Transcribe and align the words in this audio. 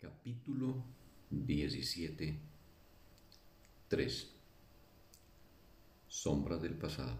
Capítulo 0.00 0.82
17 1.28 2.34
3 3.86 4.30
Sombra 6.08 6.56
del 6.56 6.72
pasado 6.72 7.18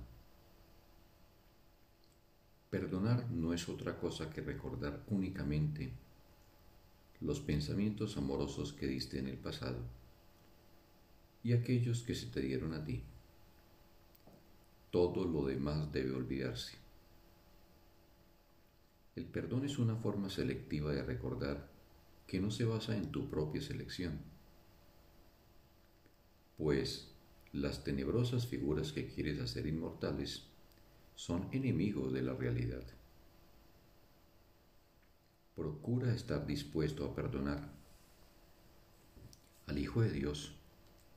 Perdonar 2.71 3.31
no 3.31 3.53
es 3.53 3.69
otra 3.69 3.99
cosa 3.99 4.31
que 4.31 4.41
recordar 4.41 5.05
únicamente 5.09 5.93
los 7.21 7.41
pensamientos 7.41 8.17
amorosos 8.17 8.73
que 8.73 8.87
diste 8.87 9.19
en 9.19 9.29
el 9.29 9.37
pasado 9.37 9.81
y 11.43 11.53
aquellos 11.53 12.01
que 12.03 12.15
se 12.15 12.29
te 12.29 12.41
dieron 12.41 12.73
a 12.73 12.83
ti. 12.83 13.03
Todo 14.91 15.27
lo 15.27 15.45
demás 15.45 15.93
debe 15.93 16.13
olvidarse. 16.13 16.79
El 19.17 19.27
perdón 19.27 19.67
es 19.67 19.79
una 19.79 19.97
forma 19.97 20.31
selectiva 20.31 20.93
de 20.93 21.03
recordar 21.03 21.80
que 22.31 22.39
no 22.39 22.53
se 22.53 22.65
basa 22.65 22.97
en 22.97 23.11
tu 23.11 23.29
propia 23.29 23.61
selección, 23.61 24.21
pues 26.57 27.11
las 27.53 27.83
tenebrosas 27.83 28.47
figuras 28.47 28.93
que 28.93 29.09
quieres 29.09 29.41
hacer 29.41 29.67
inmortales 29.67 30.45
son 31.17 31.49
enemigos 31.51 32.13
de 32.13 32.23
la 32.23 32.35
realidad. 32.35 32.85
Procura 35.57 36.15
estar 36.15 36.47
dispuesto 36.47 37.05
a 37.05 37.17
perdonar 37.17 37.69
al 39.67 39.79
Hijo 39.79 40.01
de 40.01 40.13
Dios 40.13 40.55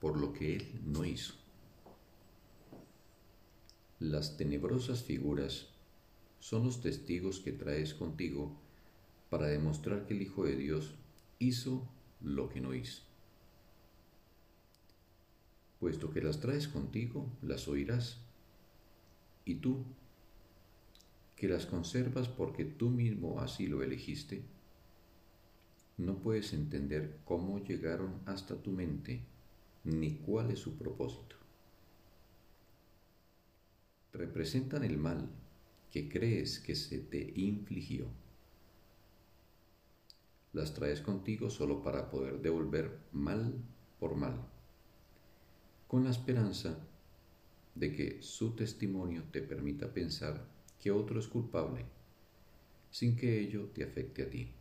por 0.01 0.17
lo 0.17 0.33
que 0.33 0.55
Él 0.55 0.81
no 0.83 1.05
hizo. 1.05 1.35
Las 3.99 4.35
tenebrosas 4.35 5.03
figuras 5.03 5.67
son 6.39 6.65
los 6.65 6.81
testigos 6.81 7.39
que 7.39 7.51
traes 7.51 7.93
contigo 7.93 8.59
para 9.29 9.45
demostrar 9.45 10.07
que 10.07 10.15
el 10.15 10.23
Hijo 10.23 10.45
de 10.45 10.55
Dios 10.55 10.95
hizo 11.43 11.87
lo 12.21 12.49
que 12.49 12.61
no 12.61 12.73
hizo. 12.73 13.03
Puesto 15.79 16.09
que 16.11 16.21
las 16.21 16.39
traes 16.39 16.67
contigo, 16.67 17.29
las 17.41 17.67
oirás. 17.67 18.21
Y 19.45 19.55
tú, 19.55 19.83
que 21.35 21.49
las 21.49 21.65
conservas 21.65 22.29
porque 22.29 22.63
tú 22.63 22.89
mismo 22.89 23.41
así 23.41 23.67
lo 23.67 23.83
elegiste, 23.83 24.43
no 25.97 26.19
puedes 26.19 26.53
entender 26.53 27.19
cómo 27.25 27.59
llegaron 27.59 28.21
hasta 28.25 28.55
tu 28.55 28.71
mente 28.71 29.21
ni 29.83 30.15
cuál 30.15 30.51
es 30.51 30.59
su 30.59 30.77
propósito. 30.77 31.35
Representan 34.13 34.83
el 34.83 34.97
mal 34.97 35.29
que 35.91 36.07
crees 36.07 36.59
que 36.59 36.75
se 36.75 36.99
te 36.99 37.33
infligió 37.35 38.07
las 40.53 40.73
traes 40.73 41.01
contigo 41.01 41.49
solo 41.49 41.81
para 41.81 42.09
poder 42.09 42.39
devolver 42.39 42.99
mal 43.11 43.53
por 43.99 44.15
mal, 44.15 44.47
con 45.87 46.03
la 46.03 46.11
esperanza 46.11 46.77
de 47.73 47.91
que 47.91 48.21
su 48.21 48.55
testimonio 48.55 49.23
te 49.31 49.41
permita 49.41 49.91
pensar 49.91 50.45
que 50.79 50.91
otro 50.91 51.19
es 51.19 51.27
culpable, 51.27 51.85
sin 52.91 53.15
que 53.15 53.39
ello 53.39 53.69
te 53.73 53.83
afecte 53.83 54.23
a 54.23 54.29
ti. 54.29 54.51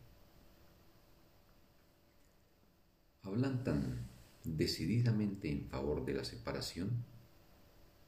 Hablan 3.21 3.63
tan 3.63 4.07
decididamente 4.43 5.51
en 5.51 5.67
favor 5.67 6.03
de 6.05 6.13
la 6.13 6.23
separación 6.23 7.05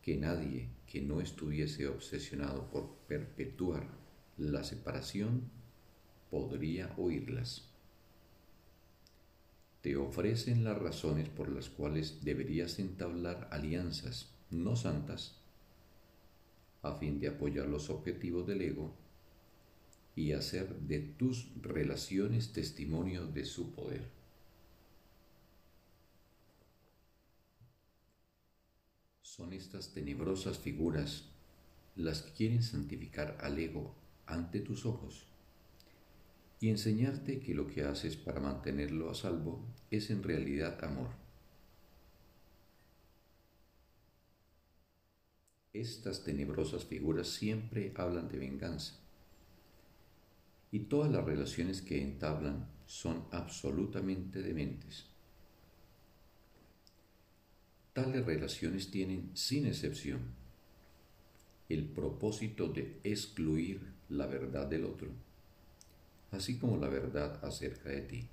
que 0.01 0.17
nadie 0.17 0.69
que 0.87 1.01
no 1.01 1.21
estuviese 1.21 1.87
obsesionado 1.87 2.69
por 2.69 2.95
perpetuar 3.07 3.87
la 4.37 4.63
separación 4.63 5.49
podría 6.29 6.93
oírlas 6.97 7.74
te 9.85 9.97
ofrecen 9.97 10.63
las 10.63 10.79
razones 10.79 11.29
por 11.29 11.47
las 11.47 11.69
cuales 11.69 12.23
deberías 12.23 12.79
entablar 12.79 13.47
alianzas 13.51 14.33
no 14.49 14.75
santas 14.75 15.35
a 16.81 16.95
fin 16.95 17.19
de 17.19 17.27
apoyar 17.27 17.67
los 17.67 17.91
objetivos 17.91 18.47
del 18.47 18.63
ego 18.63 18.95
y 20.15 20.31
hacer 20.31 20.75
de 20.79 21.01
tus 21.01 21.51
relaciones 21.61 22.51
testimonio 22.51 23.27
de 23.27 23.45
su 23.45 23.75
poder. 23.75 24.09
Son 29.21 29.53
estas 29.53 29.93
tenebrosas 29.93 30.57
figuras 30.57 31.25
las 31.95 32.23
que 32.23 32.31
quieren 32.31 32.63
santificar 32.63 33.37
al 33.39 33.59
ego 33.59 33.93
ante 34.25 34.61
tus 34.61 34.87
ojos 34.87 35.27
y 36.65 36.71
enseñarte 36.71 37.39
que 37.39 37.53
lo 37.53 37.67
que 37.67 37.83
haces 37.83 38.17
para 38.17 38.39
mantenerlo 38.39 39.11
a 39.11 39.13
salvo 39.13 39.63
es 39.91 40.09
en 40.09 40.23
realidad 40.23 40.83
amor. 40.83 41.09
Estas 45.73 46.23
tenebrosas 46.23 46.83
figuras 46.83 47.27
siempre 47.27 47.93
hablan 47.95 48.29
de 48.29 48.39
venganza 48.39 48.95
y 50.71 50.79
todas 50.79 51.11
las 51.11 51.23
relaciones 51.23 51.83
que 51.83 52.01
entablan 52.01 52.67
son 52.87 53.27
absolutamente 53.29 54.41
dementes. 54.41 55.05
Tales 57.93 58.25
relaciones 58.25 58.89
tienen, 58.89 59.29
sin 59.35 59.67
excepción, 59.67 60.33
el 61.69 61.85
propósito 61.85 62.69
de 62.69 62.99
excluir 63.03 63.81
la 64.09 64.25
verdad 64.25 64.65
del 64.65 64.85
otro 64.85 65.34
así 66.35 66.57
como 66.57 66.77
la 66.77 66.89
verdad 66.89 67.43
acerca 67.43 67.89
de 67.89 68.01
ti. 68.01 68.29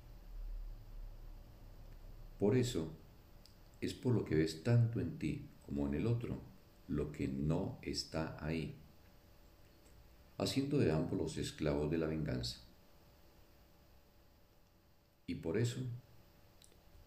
Por 2.39 2.57
eso 2.57 2.91
es 3.81 3.93
por 3.93 4.13
lo 4.13 4.25
que 4.25 4.35
ves 4.35 4.63
tanto 4.63 4.99
en 4.99 5.17
ti 5.17 5.49
como 5.65 5.87
en 5.87 5.95
el 5.95 6.07
otro 6.07 6.41
lo 6.87 7.11
que 7.11 7.27
no 7.27 7.79
está 7.81 8.37
ahí, 8.45 8.75
haciendo 10.37 10.77
de 10.77 10.91
ambos 10.91 11.17
los 11.17 11.37
esclavos 11.37 11.89
de 11.89 11.97
la 11.97 12.07
venganza. 12.07 12.59
Y 15.27 15.35
por 15.35 15.57
eso 15.57 15.79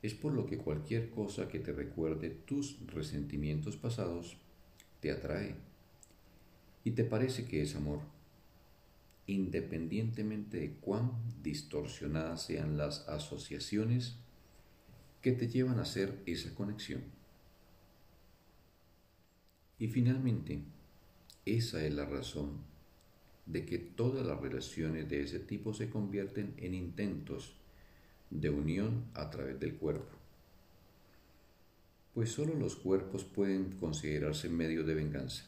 es 0.03 0.15
por 0.15 0.33
lo 0.33 0.47
que 0.47 0.59
cualquier 0.59 1.11
cosa 1.11 1.49
que 1.49 1.59
te 1.59 1.73
recuerde 1.73 2.31
tus 2.31 2.79
resentimientos 2.87 3.77
pasados 3.77 4.37
te 5.01 5.11
atrae 5.11 5.55
y 6.85 6.93
te 6.93 7.05
parece 7.05 7.47
que 7.47 7.63
es 7.63 7.77
amor 7.77 8.16
independientemente 9.27 10.59
de 10.59 10.75
cuán 10.75 11.13
distorsionadas 11.43 12.43
sean 12.43 12.77
las 12.77 13.09
asociaciones 13.09 14.17
que 15.21 15.33
te 15.33 15.49
llevan 15.49 15.79
a 15.79 15.83
hacer 15.83 16.23
esa 16.27 16.55
conexión. 16.55 17.03
Y 19.79 19.89
finalmente, 19.89 20.63
esa 21.45 21.85
es 21.85 21.93
la 21.93 22.07
razón 22.07 22.61
de 23.47 23.65
que 23.65 23.79
todas 23.79 24.27
las 24.27 24.41
relaciones 24.41 25.09
de 25.09 25.23
ese 25.23 25.41
tipo 25.41 25.75
se 25.75 25.91
convierten 25.91 26.55
en 26.59 26.75
intentos 26.75 27.55
de 28.31 28.51
unión 28.51 29.05
a 29.15 29.31
través 29.31 29.59
del 29.61 29.77
cuerpo. 29.77 30.17
Pues 32.15 32.31
solo 32.31 32.55
los 32.55 32.77
cuerpos 32.77 33.25
pueden 33.25 33.73
considerarse 33.73 34.49
medios 34.49 34.87
de 34.87 34.95
venganza. 34.95 35.45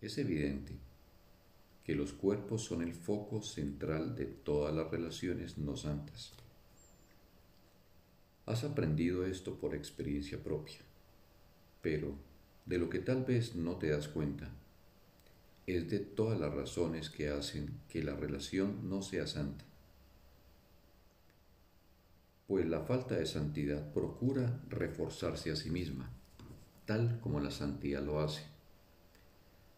Es 0.00 0.16
evidente 0.16 0.87
que 1.88 1.94
los 1.94 2.12
cuerpos 2.12 2.64
son 2.64 2.82
el 2.82 2.92
foco 2.92 3.40
central 3.40 4.14
de 4.14 4.26
todas 4.26 4.74
las 4.74 4.90
relaciones 4.90 5.56
no 5.56 5.74
santas. 5.74 6.34
Has 8.44 8.62
aprendido 8.62 9.24
esto 9.24 9.54
por 9.54 9.74
experiencia 9.74 10.36
propia, 10.36 10.80
pero 11.80 12.14
de 12.66 12.76
lo 12.76 12.90
que 12.90 12.98
tal 12.98 13.24
vez 13.24 13.54
no 13.54 13.76
te 13.76 13.88
das 13.88 14.06
cuenta 14.06 14.50
es 15.66 15.88
de 15.88 16.00
todas 16.00 16.38
las 16.38 16.52
razones 16.52 17.08
que 17.08 17.30
hacen 17.30 17.80
que 17.88 18.04
la 18.04 18.14
relación 18.14 18.90
no 18.90 19.00
sea 19.00 19.26
santa. 19.26 19.64
Pues 22.48 22.66
la 22.66 22.82
falta 22.82 23.14
de 23.14 23.24
santidad 23.24 23.94
procura 23.94 24.60
reforzarse 24.68 25.50
a 25.50 25.56
sí 25.56 25.70
misma, 25.70 26.10
tal 26.84 27.18
como 27.22 27.40
la 27.40 27.50
santidad 27.50 28.02
lo 28.02 28.20
hace, 28.20 28.42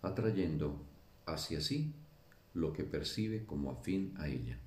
atrayendo 0.02 0.89
hacia 1.32 1.60
sí 1.60 1.92
lo 2.54 2.72
que 2.72 2.84
percibe 2.84 3.44
como 3.44 3.70
afín 3.70 4.14
a 4.18 4.28
ella. 4.28 4.58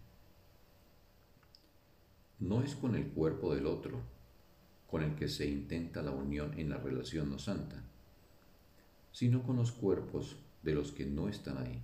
No 2.40 2.62
es 2.62 2.76
con 2.76 2.96
el 2.96 3.08
cuerpo 3.08 3.54
del 3.54 3.68
otro 3.68 4.02
con 4.94 5.02
el 5.02 5.16
que 5.16 5.28
se 5.28 5.48
intenta 5.48 6.04
la 6.04 6.12
unión 6.12 6.54
en 6.60 6.70
la 6.70 6.78
relación 6.78 7.32
no 7.32 7.40
santa, 7.40 7.84
sino 9.12 9.42
con 9.42 9.56
los 9.56 9.72
cuerpos 9.72 10.36
de 10.62 10.76
los 10.76 10.92
que 10.92 11.04
no 11.04 11.30
están 11.30 11.58
ahí. 11.58 11.82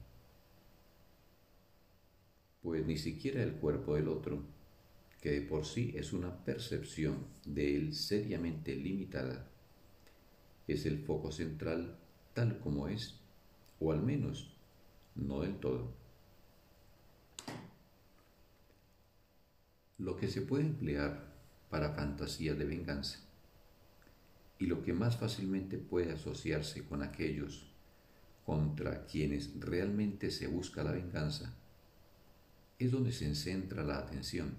Pues 2.61 2.85
ni 2.85 2.97
siquiera 2.97 3.41
el 3.41 3.53
cuerpo 3.53 3.95
del 3.95 4.09
otro, 4.09 4.43
que 5.21 5.31
de 5.31 5.41
por 5.41 5.65
sí 5.65 5.91
es 5.95 6.13
una 6.13 6.45
percepción 6.45 7.25
de 7.45 7.75
él 7.75 7.95
seriamente 7.95 8.75
limitada, 8.75 9.49
es 10.67 10.85
el 10.85 10.99
foco 10.99 11.31
central 11.31 11.97
tal 12.35 12.59
como 12.59 12.89
es, 12.89 13.19
o 13.79 13.91
al 13.91 14.03
menos 14.03 14.55
no 15.21 15.41
del 15.41 15.55
todo. 15.59 15.93
Lo 19.97 20.15
que 20.15 20.27
se 20.27 20.41
puede 20.41 20.63
emplear 20.63 21.33
para 21.69 21.93
fantasías 21.93 22.57
de 22.57 22.65
venganza 22.65 23.19
y 24.57 24.65
lo 24.65 24.81
que 24.81 24.93
más 24.93 25.17
fácilmente 25.17 25.77
puede 25.77 26.11
asociarse 26.11 26.83
con 26.85 27.01
aquellos 27.01 27.69
contra 28.45 29.05
quienes 29.05 29.59
realmente 29.59 30.31
se 30.31 30.47
busca 30.47 30.83
la 30.83 30.91
venganza, 30.91 31.53
es 32.79 32.91
donde 32.91 33.11
se 33.11 33.35
centra 33.35 33.83
la 33.83 33.99
atención. 33.99 34.55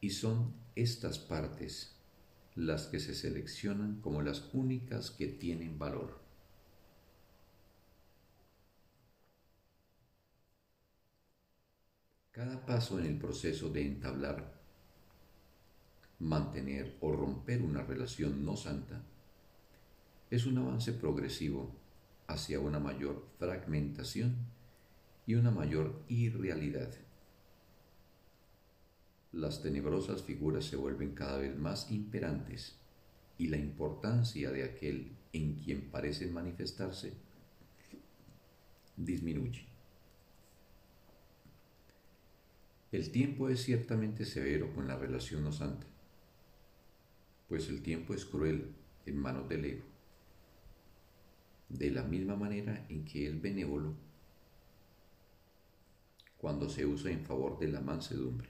Y 0.00 0.10
son 0.10 0.54
estas 0.74 1.18
partes 1.18 1.96
las 2.54 2.86
que 2.86 2.98
se 2.98 3.14
seleccionan 3.14 4.00
como 4.00 4.22
las 4.22 4.48
únicas 4.54 5.10
que 5.10 5.26
tienen 5.26 5.78
valor. 5.78 6.27
Cada 12.38 12.64
paso 12.64 13.00
en 13.00 13.06
el 13.06 13.18
proceso 13.18 13.68
de 13.68 13.84
entablar, 13.84 14.54
mantener 16.20 16.96
o 17.00 17.10
romper 17.10 17.62
una 17.62 17.82
relación 17.82 18.44
no 18.44 18.56
santa 18.56 19.02
es 20.30 20.46
un 20.46 20.56
avance 20.58 20.92
progresivo 20.92 21.74
hacia 22.28 22.60
una 22.60 22.78
mayor 22.78 23.26
fragmentación 23.40 24.36
y 25.26 25.34
una 25.34 25.50
mayor 25.50 26.00
irrealidad. 26.06 26.94
Las 29.32 29.60
tenebrosas 29.60 30.22
figuras 30.22 30.64
se 30.64 30.76
vuelven 30.76 31.16
cada 31.16 31.38
vez 31.38 31.58
más 31.58 31.90
imperantes 31.90 32.76
y 33.36 33.48
la 33.48 33.56
importancia 33.56 34.52
de 34.52 34.62
aquel 34.62 35.10
en 35.32 35.56
quien 35.56 35.90
parecen 35.90 36.32
manifestarse 36.32 37.14
disminuye. 38.96 39.77
El 42.90 43.10
tiempo 43.10 43.50
es 43.50 43.62
ciertamente 43.62 44.24
severo 44.24 44.72
con 44.74 44.88
la 44.88 44.96
relación 44.96 45.44
no 45.44 45.52
santa, 45.52 45.86
pues 47.46 47.68
el 47.68 47.82
tiempo 47.82 48.14
es 48.14 48.24
cruel 48.24 48.72
en 49.04 49.18
manos 49.18 49.46
del 49.46 49.64
ego, 49.66 49.84
de 51.68 51.90
la 51.90 52.02
misma 52.02 52.34
manera 52.34 52.86
en 52.88 53.04
que 53.04 53.28
es 53.28 53.42
benévolo 53.42 53.94
cuando 56.38 56.70
se 56.70 56.86
usa 56.86 57.10
en 57.10 57.26
favor 57.26 57.58
de 57.58 57.68
la 57.68 57.82
mansedumbre. 57.82 58.48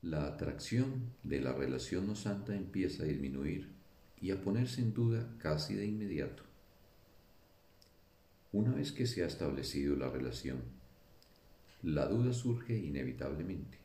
La 0.00 0.26
atracción 0.26 1.12
de 1.22 1.40
la 1.40 1.52
relación 1.52 2.06
no 2.06 2.14
santa 2.14 2.54
empieza 2.54 3.02
a 3.02 3.06
disminuir 3.06 3.74
y 4.22 4.30
a 4.30 4.40
ponerse 4.40 4.80
en 4.80 4.94
duda 4.94 5.36
casi 5.38 5.74
de 5.74 5.84
inmediato. 5.84 6.44
Una 8.52 8.72
vez 8.72 8.92
que 8.92 9.06
se 9.06 9.22
ha 9.22 9.26
establecido 9.26 9.96
la 9.96 10.08
relación, 10.08 10.62
la 11.84 12.06
duda 12.06 12.32
surge 12.32 12.74
inevitablemente, 12.78 13.78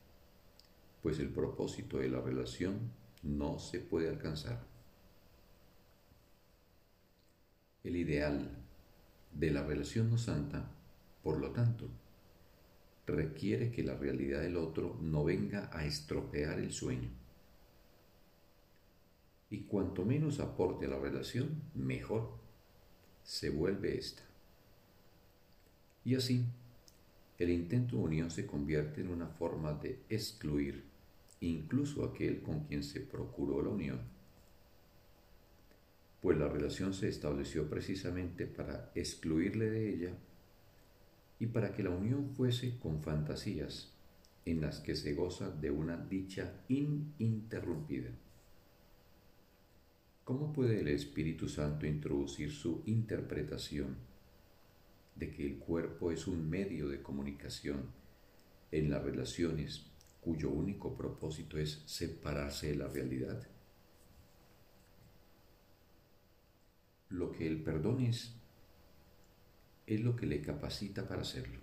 pues 1.02 1.20
el 1.20 1.30
propósito 1.30 1.98
de 1.98 2.08
la 2.08 2.22
relación 2.22 2.92
no 3.24 3.60
se 3.60 3.80
puede 3.82 4.08
alcanzar. 4.08 4.66
El 7.84 7.98
ideal 7.98 8.58
de 9.34 9.52
la 9.52 9.64
relación 9.64 10.10
no 10.10 10.18
santa, 10.18 10.72
por 11.24 11.40
lo 11.40 11.52
tanto, 11.52 11.90
requiere 13.06 13.70
que 13.70 13.84
la 13.84 13.96
realidad 13.96 14.42
del 14.42 14.56
otro 14.56 14.98
no 15.02 15.26
venga 15.26 15.70
a 15.74 15.84
estropear 15.84 16.60
el 16.60 16.72
sueño. 16.72 17.10
Y 19.50 19.64
cuanto 19.64 20.06
menos 20.06 20.40
aporte 20.40 20.86
a 20.86 20.90
la 20.90 21.00
relación, 21.00 21.64
mejor 21.76 22.32
se 23.24 23.50
vuelve 23.50 23.98
esta. 23.98 24.24
Y 26.06 26.16
así, 26.16 26.46
el 27.40 27.50
intento 27.50 27.96
de 27.96 28.04
unión 28.04 28.30
se 28.30 28.46
convierte 28.46 29.02
en 29.02 29.10
una 29.10 29.28
forma 29.28 29.74
de 29.74 30.00
excluir 30.10 30.84
incluso 31.42 32.04
aquel 32.04 32.42
con 32.42 32.66
quien 32.66 32.84
se 32.84 33.00
procuró 33.00 33.62
la 33.62 33.70
unión, 33.70 34.02
pues 36.22 36.38
la 36.38 36.50
relación 36.50 36.94
se 36.94 37.08
estableció 37.08 37.70
precisamente 37.70 38.46
para 38.46 38.92
excluirle 38.94 39.70
de 39.70 39.90
ella 39.90 40.14
y 41.40 41.48
para 41.48 41.74
que 41.74 41.84
la 41.84 41.92
unión 41.92 42.30
fuese 42.36 42.78
con 42.78 43.02
fantasías 43.02 43.94
en 44.46 44.60
las 44.60 44.82
que 44.82 44.96
se 44.96 45.14
goza 45.14 45.50
de 45.50 45.72
una 45.72 45.96
dicha 45.96 46.52
ininterrumpida. 46.68 48.10
¿Cómo 50.26 50.52
puede 50.52 50.82
el 50.82 50.90
Espíritu 50.90 51.48
Santo 51.48 51.88
introducir 51.88 52.52
su 52.52 52.84
interpretación 52.86 53.96
de 55.20 55.30
que 55.30 55.46
el 55.46 55.58
cuerpo 55.58 56.12
es 56.12 56.28
un 56.28 56.50
medio 56.50 56.88
de 56.88 57.04
comunicación 57.04 57.92
en 58.72 58.90
las 58.90 59.04
relaciones 59.04 59.86
cuyo 60.22 60.50
único 60.50 60.96
propósito 60.96 61.58
es 61.58 61.84
separarse 61.86 62.68
de 62.68 62.76
la 62.76 62.88
realidad. 62.88 63.46
Lo 67.10 67.32
que 67.32 67.48
el 67.48 67.62
perdón 67.64 68.02
es, 68.02 68.34
es 69.88 70.00
lo 70.00 70.16
que 70.16 70.26
le 70.26 70.42
capacita 70.42 71.06
para 71.08 71.22
hacerlo. 71.22 71.60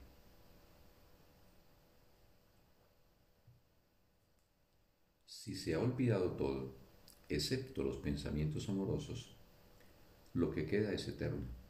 Si 5.24 5.54
se 5.54 5.74
ha 5.74 5.78
olvidado 5.78 6.32
todo, 6.32 6.74
excepto 7.28 7.82
los 7.82 7.98
pensamientos 7.98 8.68
amorosos, 8.68 9.34
lo 10.34 10.50
que 10.50 10.66
queda 10.66 10.92
es 10.92 11.08
eterno 11.08 11.65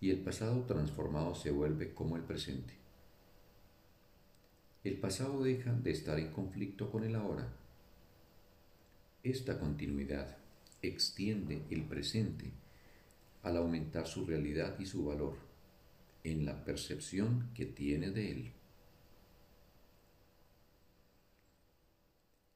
y 0.00 0.10
el 0.10 0.20
pasado 0.20 0.62
transformado 0.64 1.34
se 1.34 1.50
vuelve 1.50 1.92
como 1.92 2.16
el 2.16 2.22
presente. 2.22 2.74
El 4.82 4.98
pasado 4.98 5.42
deja 5.42 5.72
de 5.74 5.90
estar 5.90 6.18
en 6.18 6.32
conflicto 6.32 6.90
con 6.90 7.04
el 7.04 7.14
ahora. 7.14 7.52
Esta 9.22 9.58
continuidad 9.58 10.38
extiende 10.80 11.62
el 11.70 11.84
presente 11.84 12.50
al 13.42 13.58
aumentar 13.58 14.06
su 14.06 14.24
realidad 14.24 14.78
y 14.78 14.86
su 14.86 15.04
valor 15.04 15.36
en 16.24 16.46
la 16.46 16.64
percepción 16.64 17.50
que 17.54 17.66
tiene 17.66 18.10
de 18.10 18.32
él. 18.32 18.52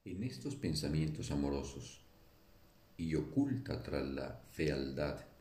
En 0.06 0.23
estos 0.23 0.55
pensamientos 0.55 1.31
amorosos 1.31 2.00
y 2.96 3.14
oculta 3.14 3.82
tras 3.82 4.06
la 4.06 4.41
fealdad 4.50 5.34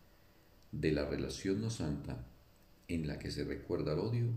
de 0.74 0.92
la 0.92 1.06
relación 1.06 1.62
no 1.62 1.70
santa 1.70 2.25
en 2.88 3.08
la 3.08 3.20
que 3.20 3.31
se 3.31 3.44
recuerda 3.44 3.94
el 3.94 4.00
odio, 4.00 4.34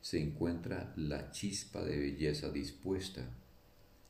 se 0.00 0.20
encuentra 0.20 0.92
la 0.96 1.30
chispa 1.30 1.84
de 1.84 1.98
belleza 1.98 2.50
dispuesta 2.50 3.28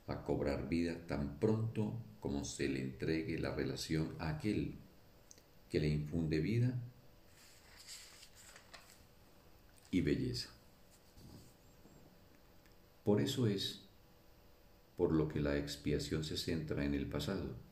a 0.06 0.22
cobrar 0.22 0.68
vida 0.68 1.06
tan 1.06 1.38
pronto 1.38 1.98
como 2.20 2.44
se 2.44 2.68
le 2.68 2.80
entregue 2.80 3.38
la 3.38 3.54
relación 3.54 4.14
a 4.18 4.30
aquel 4.30 4.74
que 5.70 5.80
le 5.80 5.88
infunde 5.88 6.38
vida 6.38 6.80
y 9.90 10.00
belleza. 10.00 10.50
Por 13.04 13.20
eso 13.20 13.46
es 13.46 13.82
por 14.96 15.12
lo 15.12 15.28
que 15.28 15.40
la 15.40 15.56
expiación 15.58 16.22
se 16.22 16.36
centra 16.36 16.84
en 16.84 16.94
el 16.94 17.06
pasado 17.06 17.63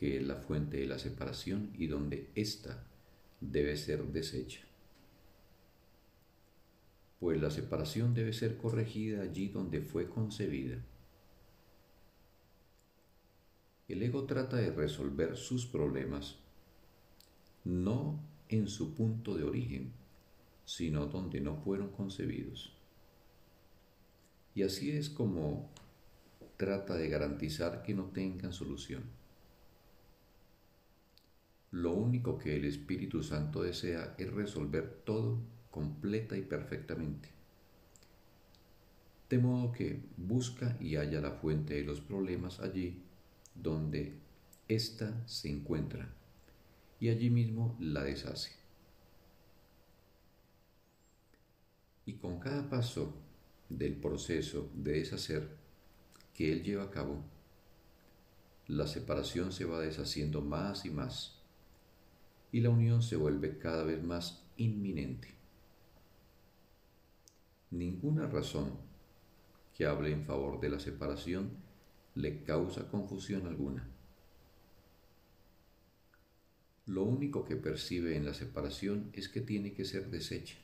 que 0.00 0.16
es 0.16 0.22
la 0.26 0.36
fuente 0.36 0.78
de 0.78 0.86
la 0.86 0.98
separación 0.98 1.74
y 1.76 1.86
donde 1.86 2.30
ésta 2.34 2.82
debe 3.38 3.76
ser 3.76 4.02
deshecha. 4.06 4.62
Pues 7.18 7.38
la 7.38 7.50
separación 7.50 8.14
debe 8.14 8.32
ser 8.32 8.56
corregida 8.56 9.22
allí 9.22 9.48
donde 9.48 9.82
fue 9.82 10.08
concebida. 10.08 10.82
El 13.88 14.02
ego 14.02 14.24
trata 14.24 14.56
de 14.56 14.72
resolver 14.72 15.36
sus 15.36 15.66
problemas 15.66 16.38
no 17.64 18.18
en 18.48 18.68
su 18.68 18.94
punto 18.94 19.36
de 19.36 19.44
origen, 19.44 19.92
sino 20.64 21.08
donde 21.08 21.42
no 21.42 21.56
fueron 21.56 21.90
concebidos. 21.90 22.74
Y 24.54 24.62
así 24.62 24.92
es 24.92 25.10
como 25.10 25.68
trata 26.56 26.96
de 26.96 27.08
garantizar 27.10 27.82
que 27.82 27.92
no 27.92 28.04
tengan 28.06 28.54
solución. 28.54 29.19
Lo 31.72 31.92
único 31.92 32.36
que 32.36 32.56
el 32.56 32.64
Espíritu 32.64 33.22
Santo 33.22 33.62
desea 33.62 34.14
es 34.18 34.32
resolver 34.32 35.02
todo 35.04 35.38
completa 35.70 36.36
y 36.36 36.42
perfectamente. 36.42 37.28
De 39.28 39.38
modo 39.38 39.70
que 39.70 40.02
busca 40.16 40.76
y 40.80 40.96
halla 40.96 41.20
la 41.20 41.30
fuente 41.30 41.74
de 41.74 41.84
los 41.84 42.00
problemas 42.00 42.58
allí 42.58 43.00
donde 43.54 44.14
ésta 44.66 45.22
se 45.26 45.48
encuentra 45.48 46.08
y 46.98 47.08
allí 47.08 47.30
mismo 47.30 47.76
la 47.78 48.02
deshace. 48.02 48.50
Y 52.06 52.14
con 52.14 52.40
cada 52.40 52.68
paso 52.68 53.14
del 53.68 53.94
proceso 53.94 54.68
de 54.74 54.92
deshacer 54.94 55.56
que 56.34 56.52
él 56.52 56.64
lleva 56.64 56.84
a 56.84 56.90
cabo, 56.90 57.22
la 58.66 58.88
separación 58.88 59.52
se 59.52 59.64
va 59.64 59.80
deshaciendo 59.80 60.40
más 60.40 60.84
y 60.84 60.90
más 60.90 61.39
y 62.52 62.60
la 62.60 62.70
unión 62.70 63.02
se 63.02 63.16
vuelve 63.16 63.58
cada 63.58 63.84
vez 63.84 64.02
más 64.02 64.44
inminente. 64.56 65.28
ninguna 67.70 68.26
razón 68.26 68.72
que 69.76 69.86
hable 69.86 70.10
en 70.10 70.24
favor 70.24 70.60
de 70.60 70.68
la 70.68 70.80
separación 70.80 71.50
le 72.14 72.42
causa 72.42 72.88
confusión 72.88 73.46
alguna. 73.46 73.88
Lo 76.86 77.04
único 77.04 77.44
que 77.44 77.54
percibe 77.54 78.16
en 78.16 78.26
la 78.26 78.34
separación 78.34 79.10
es 79.12 79.28
que 79.28 79.40
tiene 79.40 79.72
que 79.72 79.84
ser 79.84 80.10
deshecha. 80.10 80.56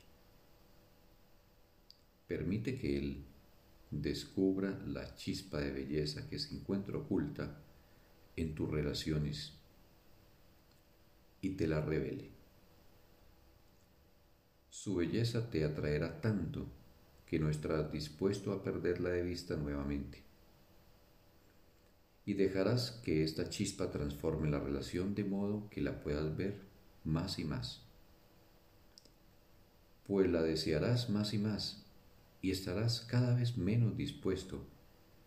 Permite 2.27 2.77
que 2.77 2.97
él 2.97 3.23
descubra 3.89 4.77
la 4.85 5.15
chispa 5.15 5.59
de 5.61 5.71
belleza 5.71 6.29
que 6.29 6.37
se 6.37 6.53
encuentra 6.53 6.97
oculta 6.97 7.63
en 8.35 8.53
tus 8.53 8.69
relaciones 8.69 9.53
y 11.47 11.51
te 11.51 11.65
la 11.65 11.79
revele. 11.79 12.29
Su 14.69 14.95
belleza 14.95 15.49
te 15.49 15.63
atraerá 15.63 16.19
tanto 16.19 16.67
que 17.25 17.39
no 17.39 17.49
estarás 17.49 17.89
dispuesto 17.89 18.51
a 18.51 18.61
perderla 18.61 19.09
de 19.09 19.23
vista 19.23 19.55
nuevamente. 19.55 20.23
Y 22.25 22.33
dejarás 22.33 22.91
que 23.03 23.23
esta 23.23 23.47
chispa 23.47 23.89
transforme 23.89 24.49
la 24.49 24.59
relación 24.59 25.15
de 25.15 25.23
modo 25.23 25.69
que 25.69 25.79
la 25.81 26.01
puedas 26.01 26.35
ver 26.35 26.59
más 27.05 27.39
y 27.39 27.45
más. 27.45 27.81
Pues 30.05 30.29
la 30.29 30.41
desearás 30.41 31.09
más 31.09 31.33
y 31.33 31.37
más 31.37 31.85
y 32.41 32.51
estarás 32.51 33.01
cada 33.01 33.35
vez 33.35 33.57
menos 33.57 33.95
dispuesto 33.95 34.65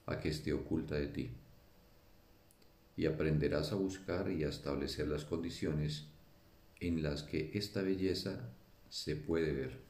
a 0.05 0.21
que 0.21 0.29
esté 0.29 0.53
oculta 0.53 0.97
de 0.97 1.07
ti. 1.07 1.31
Y 2.97 3.07
aprenderás 3.07 3.73
a 3.73 3.77
buscar 3.77 4.31
y 4.31 4.45
a 4.45 4.51
establecer 4.51 5.09
las 5.09 5.25
condiciones 5.25 6.10
en 6.81 7.03
las 7.03 7.23
que 7.23 7.51
esta 7.55 7.83
belleza 7.83 8.51
se 8.89 9.15
puede 9.15 9.53
ver. 9.53 9.81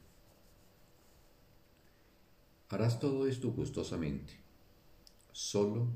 Harás 2.69 2.99
todo 2.99 3.27
esto 3.27 3.51
gustosamente, 3.51 4.33
solo 5.31 5.87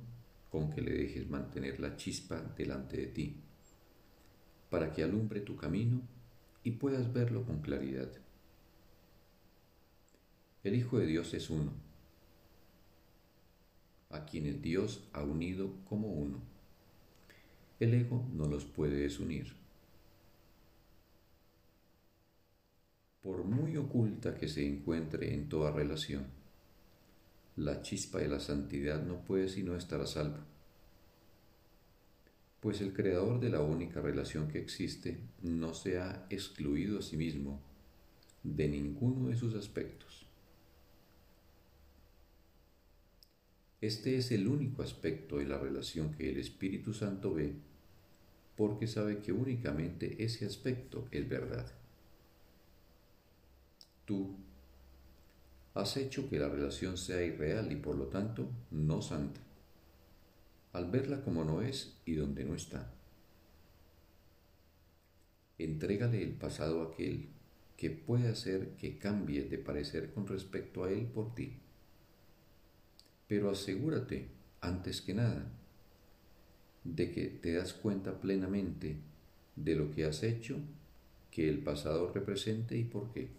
con 0.49 0.69
que 0.69 0.81
le 0.81 0.91
dejes 0.91 1.29
mantener 1.29 1.79
la 1.79 1.95
chispa 1.97 2.41
delante 2.57 2.97
de 2.97 3.07
ti, 3.07 3.41
para 4.69 4.91
que 4.91 5.03
alumbre 5.03 5.41
tu 5.41 5.55
camino 5.55 6.01
y 6.63 6.71
puedas 6.71 7.13
verlo 7.13 7.45
con 7.45 7.61
claridad. 7.61 8.11
El 10.63 10.75
Hijo 10.75 10.97
de 10.97 11.05
Dios 11.05 11.33
es 11.33 11.49
uno, 11.49 11.73
a 14.09 14.25
quienes 14.25 14.61
Dios 14.61 15.07
ha 15.13 15.23
unido 15.23 15.75
como 15.85 16.07
uno. 16.07 16.39
El 17.79 17.93
ego 17.93 18.27
no 18.33 18.47
los 18.47 18.65
puede 18.65 18.95
desunir. 18.95 19.64
Por 23.25 23.43
muy 23.43 23.75
oculta 23.75 24.35
que 24.35 24.47
se 24.47 24.63
encuentre 24.63 25.33
en 25.33 25.49
toda 25.49 25.71
relación, 25.71 26.27
la 27.55 27.81
chispa 27.81 28.19
de 28.19 28.27
la 28.27 28.39
santidad 28.39 29.03
no 29.03 29.25
puede 29.25 29.49
sino 29.49 29.75
estar 29.75 29.99
a 29.99 30.05
salvo. 30.05 30.37
Pues 32.59 32.81
el 32.81 32.93
creador 32.93 33.39
de 33.39 33.49
la 33.49 33.61
única 33.61 33.99
relación 33.99 34.47
que 34.47 34.59
existe 34.59 35.17
no 35.41 35.73
se 35.73 35.97
ha 35.97 36.27
excluido 36.29 36.99
a 36.99 37.01
sí 37.01 37.17
mismo 37.17 37.59
de 38.43 38.67
ninguno 38.67 39.29
de 39.29 39.35
sus 39.35 39.55
aspectos. 39.55 40.27
Este 43.81 44.17
es 44.17 44.31
el 44.31 44.47
único 44.47 44.83
aspecto 44.83 45.39
de 45.39 45.47
la 45.47 45.57
relación 45.57 46.13
que 46.13 46.29
el 46.29 46.37
Espíritu 46.37 46.93
Santo 46.93 47.33
ve 47.33 47.55
porque 48.55 48.85
sabe 48.85 49.17
que 49.17 49.31
únicamente 49.31 50.23
ese 50.23 50.45
aspecto 50.45 51.07
es 51.09 51.27
verdad. 51.27 51.84
Tú 54.05 54.37
has 55.73 55.97
hecho 55.97 56.29
que 56.29 56.39
la 56.39 56.49
relación 56.49 56.97
sea 56.97 57.21
irreal 57.23 57.71
y 57.71 57.75
por 57.75 57.95
lo 57.95 58.05
tanto 58.05 58.49
no 58.71 59.01
santa, 59.01 59.41
al 60.73 60.89
verla 60.89 61.21
como 61.21 61.43
no 61.43 61.61
es 61.61 61.97
y 62.05 62.15
donde 62.15 62.45
no 62.45 62.55
está. 62.55 62.93
Entrégale 65.57 66.23
el 66.23 66.33
pasado 66.33 66.81
a 66.81 66.93
aquel 66.93 67.29
que 67.77 67.89
puede 67.89 68.29
hacer 68.29 68.75
que 68.77 68.97
cambie 68.97 69.43
de 69.43 69.57
parecer 69.57 70.13
con 70.13 70.27
respecto 70.27 70.83
a 70.83 70.91
él 70.91 71.05
por 71.07 71.33
ti 71.35 71.59
pero 73.27 73.49
asegúrate, 73.49 74.27
antes 74.61 75.01
que 75.01 75.13
nada, 75.13 75.51
de 76.83 77.11
que 77.11 77.25
te 77.25 77.53
das 77.53 77.73
cuenta 77.73 78.19
plenamente 78.19 78.97
de 79.55 79.75
lo 79.75 79.91
que 79.91 80.05
has 80.05 80.21
hecho, 80.23 80.57
que 81.31 81.49
el 81.49 81.59
pasado 81.59 82.11
represente 82.13 82.77
y 82.77 82.83
por 82.83 83.11
qué. 83.11 83.29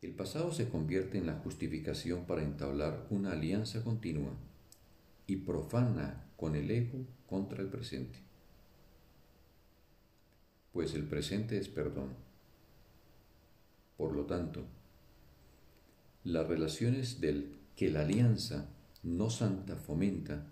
El 0.00 0.12
pasado 0.12 0.52
se 0.52 0.68
convierte 0.68 1.18
en 1.18 1.26
la 1.26 1.34
justificación 1.34 2.24
para 2.24 2.42
entablar 2.42 3.06
una 3.10 3.32
alianza 3.32 3.82
continua 3.82 4.32
y 5.26 5.36
profana 5.36 6.24
con 6.36 6.54
el 6.54 6.70
ego 6.70 7.04
contra 7.26 7.62
el 7.62 7.68
presente. 7.68 8.20
Pues 10.72 10.94
el 10.94 11.02
presente 11.04 11.58
es 11.58 11.68
perdón. 11.68 12.10
Por 13.96 14.14
lo 14.14 14.26
tanto, 14.26 14.64
las 16.22 16.46
relaciones 16.46 17.20
del 17.20 17.56
que 17.74 17.90
la 17.90 18.02
alianza 18.02 18.68
no 19.02 19.30
santa 19.30 19.74
fomenta 19.74 20.46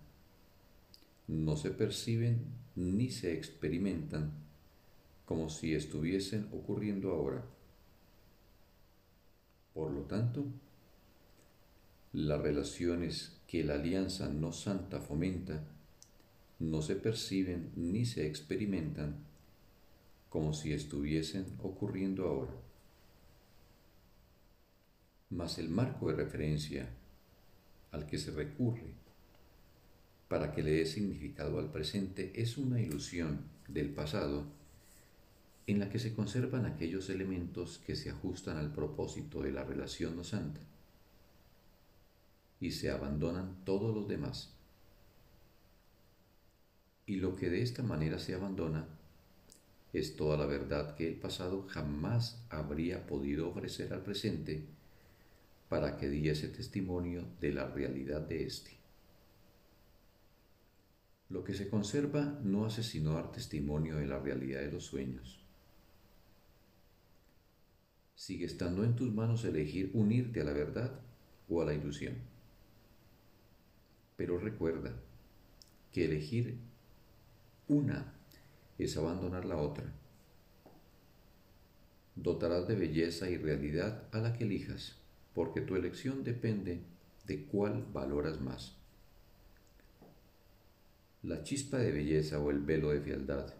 no 1.28 1.56
se 1.56 1.70
perciben 1.70 2.46
ni 2.74 3.10
se 3.10 3.34
experimentan 3.34 4.32
como 5.24 5.50
si 5.50 5.74
estuviesen 5.74 6.48
ocurriendo 6.52 7.12
ahora. 7.12 7.44
Por 9.76 9.90
lo 9.90 10.04
tanto, 10.04 10.46
las 12.14 12.40
relaciones 12.40 13.36
que 13.46 13.62
la 13.62 13.74
alianza 13.74 14.26
no 14.26 14.50
santa 14.50 15.00
fomenta 15.00 15.62
no 16.60 16.80
se 16.80 16.96
perciben 16.96 17.72
ni 17.76 18.06
se 18.06 18.26
experimentan 18.26 19.16
como 20.30 20.54
si 20.54 20.72
estuviesen 20.72 21.44
ocurriendo 21.62 22.26
ahora. 22.26 22.54
Mas 25.28 25.58
el 25.58 25.68
marco 25.68 26.08
de 26.08 26.16
referencia 26.16 26.88
al 27.92 28.06
que 28.06 28.16
se 28.16 28.30
recurre 28.30 28.94
para 30.28 30.52
que 30.52 30.62
le 30.62 30.70
dé 30.70 30.86
significado 30.86 31.58
al 31.58 31.70
presente 31.70 32.32
es 32.34 32.56
una 32.56 32.80
ilusión 32.80 33.44
del 33.68 33.90
pasado 33.90 34.46
en 35.66 35.80
la 35.80 35.88
que 35.90 35.98
se 35.98 36.14
conservan 36.14 36.64
aquellos 36.64 37.10
elementos 37.10 37.78
que 37.78 37.96
se 37.96 38.10
ajustan 38.10 38.56
al 38.56 38.72
propósito 38.72 39.42
de 39.42 39.50
la 39.50 39.64
relación 39.64 40.16
no 40.16 40.22
santa 40.22 40.60
y 42.60 42.70
se 42.70 42.90
abandonan 42.90 43.64
todos 43.64 43.94
los 43.94 44.08
demás. 44.08 44.54
Y 47.04 47.16
lo 47.16 47.36
que 47.36 47.50
de 47.50 47.62
esta 47.62 47.82
manera 47.82 48.18
se 48.18 48.34
abandona 48.34 48.86
es 49.92 50.16
toda 50.16 50.36
la 50.36 50.46
verdad 50.46 50.94
que 50.94 51.08
el 51.08 51.16
pasado 51.16 51.66
jamás 51.68 52.42
habría 52.50 53.06
podido 53.06 53.48
ofrecer 53.48 53.92
al 53.92 54.02
presente 54.02 54.64
para 55.68 55.96
que 55.96 56.08
diese 56.08 56.48
testimonio 56.48 57.24
de 57.40 57.52
la 57.52 57.66
realidad 57.66 58.20
de 58.20 58.44
éste. 58.44 58.72
Lo 61.28 61.42
que 61.42 61.54
se 61.54 61.68
conserva 61.68 62.38
no 62.44 62.66
hace 62.66 62.84
sino 62.84 63.14
dar 63.14 63.32
testimonio 63.32 63.96
de 63.96 64.06
la 64.06 64.20
realidad 64.20 64.60
de 64.60 64.70
los 64.70 64.84
sueños. 64.84 65.45
Sigue 68.16 68.46
estando 68.46 68.82
en 68.82 68.96
tus 68.96 69.12
manos 69.12 69.44
elegir 69.44 69.90
unirte 69.92 70.40
a 70.40 70.44
la 70.44 70.52
verdad 70.52 71.00
o 71.48 71.60
a 71.60 71.66
la 71.66 71.74
ilusión. 71.74 72.14
Pero 74.16 74.38
recuerda 74.38 74.94
que 75.92 76.06
elegir 76.06 76.58
una 77.68 78.14
es 78.78 78.96
abandonar 78.96 79.44
la 79.44 79.58
otra. 79.58 79.92
Dotarás 82.14 82.66
de 82.66 82.74
belleza 82.74 83.28
y 83.28 83.36
realidad 83.36 84.08
a 84.12 84.18
la 84.18 84.32
que 84.32 84.44
elijas 84.44 84.96
porque 85.34 85.60
tu 85.60 85.76
elección 85.76 86.24
depende 86.24 86.80
de 87.26 87.44
cuál 87.44 87.84
valoras 87.92 88.40
más. 88.40 88.74
La 91.22 91.42
chispa 91.42 91.76
de 91.76 91.92
belleza 91.92 92.40
o 92.40 92.50
el 92.50 92.60
velo 92.60 92.88
de 92.88 93.02
fialdad, 93.02 93.52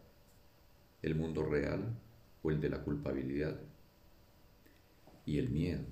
el 1.02 1.14
mundo 1.14 1.44
real 1.44 1.98
o 2.42 2.50
el 2.50 2.62
de 2.62 2.70
la 2.70 2.82
culpabilidad 2.82 3.60
y 5.26 5.38
el 5.38 5.50
miedo, 5.50 5.84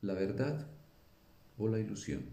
la 0.00 0.14
verdad 0.14 0.66
o 1.58 1.68
la 1.68 1.80
ilusión, 1.80 2.24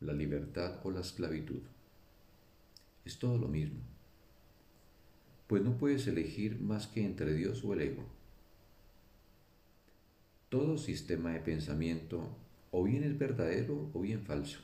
la 0.00 0.12
libertad 0.12 0.80
o 0.84 0.90
la 0.92 1.00
esclavitud. 1.00 1.62
Es 3.04 3.18
todo 3.18 3.36
lo 3.36 3.48
mismo, 3.48 3.80
pues 5.48 5.62
no 5.64 5.76
puedes 5.76 6.06
elegir 6.06 6.60
más 6.60 6.86
que 6.86 7.04
entre 7.04 7.34
Dios 7.34 7.64
o 7.64 7.74
el 7.74 7.82
ego. 7.82 8.04
Todo 10.48 10.78
sistema 10.78 11.32
de 11.32 11.40
pensamiento 11.40 12.36
o 12.70 12.84
bien 12.84 13.02
es 13.02 13.18
verdadero 13.18 13.90
o 13.92 14.00
bien 14.00 14.22
falso, 14.24 14.60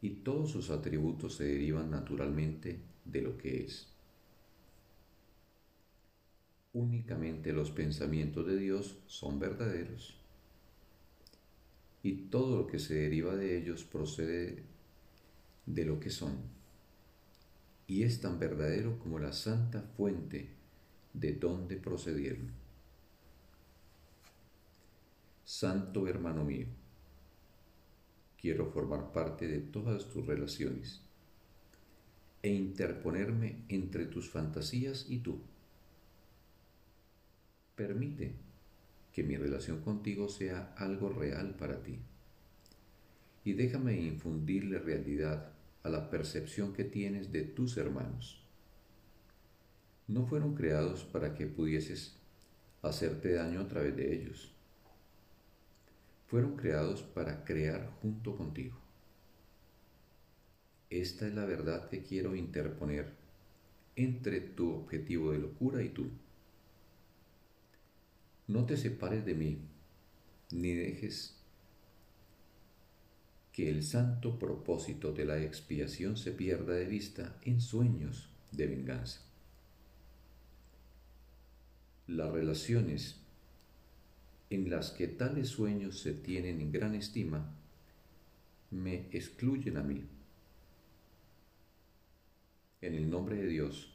y 0.00 0.10
todos 0.10 0.50
sus 0.50 0.70
atributos 0.70 1.34
se 1.34 1.44
derivan 1.44 1.90
naturalmente 1.90 2.80
de 3.04 3.20
lo 3.20 3.36
que 3.36 3.64
es. 3.64 3.89
Únicamente 6.72 7.52
los 7.52 7.70
pensamientos 7.70 8.46
de 8.46 8.56
Dios 8.56 8.98
son 9.06 9.38
verdaderos 9.38 10.16
y 12.02 12.12
todo 12.28 12.56
lo 12.56 12.66
que 12.66 12.78
se 12.78 12.94
deriva 12.94 13.34
de 13.36 13.58
ellos 13.58 13.84
procede 13.84 14.62
de 15.66 15.84
lo 15.84 16.00
que 16.00 16.10
son 16.10 16.38
y 17.86 18.04
es 18.04 18.20
tan 18.20 18.38
verdadero 18.38 18.98
como 19.00 19.18
la 19.18 19.32
santa 19.32 19.82
fuente 19.82 20.48
de 21.12 21.32
donde 21.32 21.76
procedieron. 21.76 22.52
Santo 25.44 26.06
hermano 26.06 26.44
mío, 26.44 26.68
quiero 28.40 28.66
formar 28.70 29.12
parte 29.12 29.48
de 29.48 29.58
todas 29.58 30.08
tus 30.08 30.24
relaciones 30.24 31.00
e 32.42 32.50
interponerme 32.54 33.64
entre 33.68 34.06
tus 34.06 34.30
fantasías 34.30 35.06
y 35.08 35.18
tú. 35.18 35.40
Permite 37.80 38.34
que 39.10 39.22
mi 39.22 39.38
relación 39.38 39.80
contigo 39.80 40.28
sea 40.28 40.74
algo 40.76 41.08
real 41.08 41.54
para 41.54 41.82
ti 41.82 41.98
y 43.42 43.54
déjame 43.54 43.98
infundirle 43.98 44.78
realidad 44.78 45.54
a 45.82 45.88
la 45.88 46.10
percepción 46.10 46.74
que 46.74 46.84
tienes 46.84 47.32
de 47.32 47.40
tus 47.40 47.78
hermanos. 47.78 48.44
No 50.08 50.26
fueron 50.26 50.54
creados 50.54 51.04
para 51.04 51.32
que 51.32 51.46
pudieses 51.46 52.18
hacerte 52.82 53.32
daño 53.32 53.60
a 53.60 53.68
través 53.68 53.96
de 53.96 54.14
ellos. 54.14 54.52
Fueron 56.26 56.56
creados 56.56 57.02
para 57.02 57.44
crear 57.44 57.90
junto 58.02 58.36
contigo. 58.36 58.76
Esta 60.90 61.26
es 61.26 61.34
la 61.34 61.46
verdad 61.46 61.88
que 61.88 62.02
quiero 62.02 62.36
interponer 62.36 63.14
entre 63.96 64.42
tu 64.42 64.70
objetivo 64.70 65.32
de 65.32 65.38
locura 65.38 65.82
y 65.82 65.88
tú. 65.88 66.10
No 68.50 68.66
te 68.66 68.76
separes 68.76 69.24
de 69.24 69.34
mí, 69.34 69.58
ni 70.50 70.74
dejes 70.74 71.36
que 73.52 73.70
el 73.70 73.84
santo 73.84 74.40
propósito 74.40 75.12
de 75.12 75.24
la 75.24 75.40
expiación 75.40 76.16
se 76.16 76.32
pierda 76.32 76.74
de 76.74 76.84
vista 76.84 77.38
en 77.42 77.60
sueños 77.60 78.28
de 78.50 78.66
venganza. 78.66 79.20
Las 82.08 82.32
relaciones 82.32 83.20
en 84.50 84.68
las 84.68 84.90
que 84.90 85.06
tales 85.06 85.50
sueños 85.50 86.00
se 86.00 86.12
tienen 86.12 86.60
en 86.60 86.72
gran 86.72 86.96
estima 86.96 87.54
me 88.72 89.06
excluyen 89.12 89.76
a 89.76 89.84
mí. 89.84 90.02
En 92.80 92.96
el 92.96 93.08
nombre 93.08 93.36
de 93.36 93.46
Dios, 93.46 93.94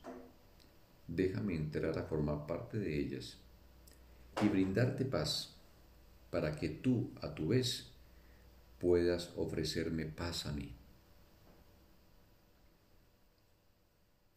déjame 1.10 1.56
entrar 1.56 2.00
a 2.00 2.04
formar 2.04 2.48
parte 2.48 2.80
de 2.80 2.98
ellas 2.98 3.38
y 4.42 4.48
brindarte 4.48 5.06
paz 5.06 5.56
para 6.30 6.56
que 6.56 6.70
tú, 6.70 7.12
a 7.22 7.34
tu 7.34 7.50
vez, 7.50 7.92
puedas 8.80 9.32
ofrecerme 9.38 10.06
paz 10.06 10.46
a 10.46 10.52
mí. 10.52 10.74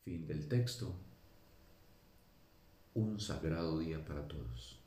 Fin 0.04 0.26
del 0.26 0.46
texto. 0.46 0.94
Un 2.94 3.18
sagrado 3.18 3.78
día 3.78 4.04
para 4.04 4.26
todos. 4.26 4.77